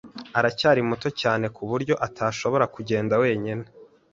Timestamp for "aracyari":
0.39-0.81